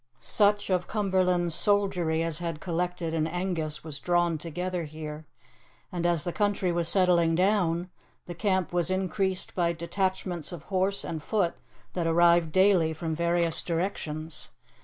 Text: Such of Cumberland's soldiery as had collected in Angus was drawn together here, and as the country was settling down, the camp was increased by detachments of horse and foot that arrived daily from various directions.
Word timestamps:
Such 0.19 0.71
of 0.71 0.87
Cumberland's 0.87 1.53
soldiery 1.53 2.23
as 2.23 2.39
had 2.39 2.59
collected 2.59 3.13
in 3.13 3.27
Angus 3.27 3.83
was 3.83 3.99
drawn 3.99 4.39
together 4.39 4.85
here, 4.85 5.27
and 5.91 6.07
as 6.07 6.23
the 6.23 6.33
country 6.33 6.71
was 6.71 6.89
settling 6.89 7.35
down, 7.35 7.91
the 8.25 8.33
camp 8.33 8.73
was 8.73 8.89
increased 8.89 9.53
by 9.53 9.73
detachments 9.73 10.51
of 10.51 10.63
horse 10.73 11.03
and 11.05 11.21
foot 11.21 11.53
that 11.93 12.07
arrived 12.07 12.51
daily 12.51 12.93
from 12.93 13.13
various 13.13 13.61
directions. 13.61 14.49